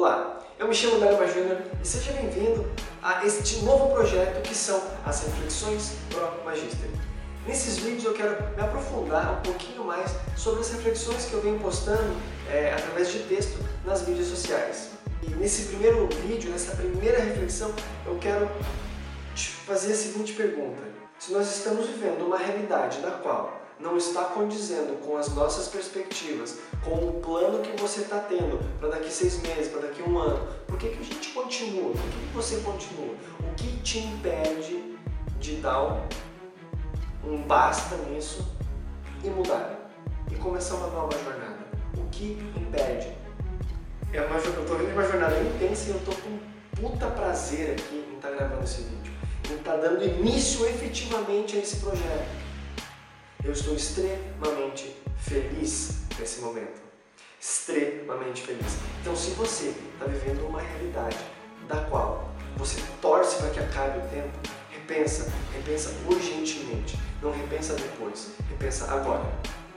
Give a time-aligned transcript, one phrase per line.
[0.00, 2.66] Olá, eu me chamo Daniel Júnior e seja bem-vindo
[3.02, 6.88] a este novo projeto que são as Reflexões Pro Magister.
[7.46, 11.60] Nesses vídeos eu quero me aprofundar um pouquinho mais sobre as reflexões que eu venho
[11.60, 12.16] postando
[12.50, 14.92] é, através de texto nas mídias sociais.
[15.22, 17.70] E nesse primeiro vídeo, nessa primeira reflexão,
[18.06, 18.50] eu quero
[19.34, 20.82] te fazer a seguinte pergunta.
[21.18, 26.58] Se nós estamos vivendo uma realidade da qual não está condizendo com as nossas perspectivas,
[26.84, 30.46] com o plano que você está tendo para daqui seis meses, para daqui um ano,
[30.66, 31.90] por que, que a gente continua?
[31.92, 33.14] Por que, que você continua?
[33.40, 34.98] O que te impede
[35.38, 35.82] de dar
[37.24, 38.46] um, basta nisso
[39.24, 39.90] e mudar?
[40.30, 41.58] E começar uma nova jornada?
[41.96, 43.16] O que impede?
[44.12, 46.38] É uma, eu estou vendo uma jornada intensa e eu estou com
[46.80, 49.12] puta prazer aqui em estar tá gravando esse vídeo,
[49.50, 52.49] em estar tá dando início efetivamente a esse projeto.
[53.42, 56.80] Eu estou extremamente feliz nesse momento.
[57.40, 58.76] Extremamente feliz.
[59.00, 61.16] Então, se você está vivendo uma realidade
[61.66, 64.36] da qual você torce para que acabe o tempo,
[64.68, 66.98] repensa, repensa urgentemente.
[67.22, 69.24] Não repensa depois, repensa agora.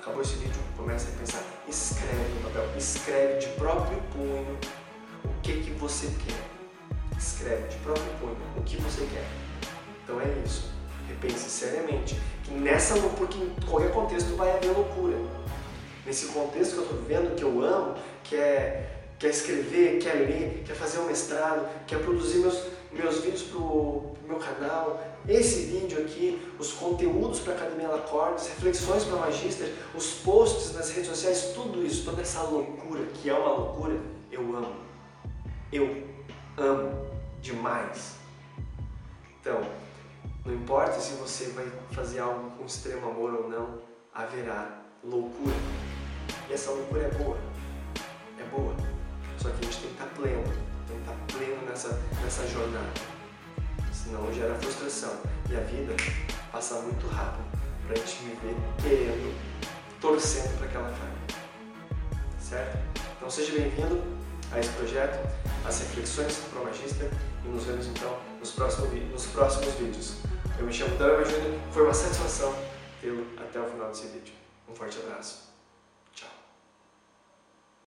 [0.00, 4.56] Acabou esse vídeo, começa a pensar, escreve no papel, escreve de próprio punho
[5.24, 7.18] o que, que você quer.
[7.18, 9.26] Escreve de próprio punho o que você quer.
[10.04, 10.77] Então é isso
[11.08, 15.16] repense seriamente que nessa porque em qualquer contexto vai haver loucura.
[16.06, 20.62] Nesse contexto que eu estou vivendo, que eu amo, que é quer escrever, quer ler,
[20.64, 25.98] quer fazer um mestrado, quer produzir meus, meus vídeos para o meu canal, esse vídeo
[26.00, 31.52] aqui, os conteúdos para a Academia Lacordes, reflexões para Magister, os posts nas redes sociais,
[31.54, 33.96] tudo isso, toda essa loucura, que é uma loucura,
[34.30, 34.76] eu amo.
[35.72, 36.04] Eu
[36.56, 37.08] amo
[37.42, 38.14] demais.
[39.40, 39.60] Então,
[40.44, 43.78] não importa se você vai fazer algo com extremo amor ou não,
[44.14, 45.54] haverá loucura.
[46.48, 47.38] E essa loucura é boa.
[48.38, 48.74] É boa.
[49.38, 50.44] Só que a gente tem que estar pleno,
[50.86, 52.92] tem que estar pleno nessa, nessa jornada.
[53.92, 55.12] Senão gera frustração.
[55.50, 55.94] E a vida
[56.50, 57.44] passa muito rápido
[57.86, 59.34] para a gente viver querendo,
[60.00, 60.94] torcendo para que ela.
[62.40, 62.78] Certo?
[63.16, 64.02] Então seja bem-vindo
[64.52, 65.18] a esse projeto,
[65.66, 67.10] as reflexões para o Magister
[67.44, 70.27] e nos vemos então nos próximos, nos próximos vídeos.
[70.58, 72.52] Eu me chamo Dama Júnior, foi uma satisfação
[73.00, 74.34] tê-lo até o final desse vídeo.
[74.68, 75.47] Um forte abraço.